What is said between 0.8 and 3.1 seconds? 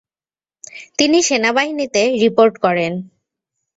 তিনি সেনাবাহিনীতে রিপোর্ট করেন।